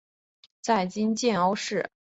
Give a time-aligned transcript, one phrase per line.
[0.61, 1.91] 在今建瓯市。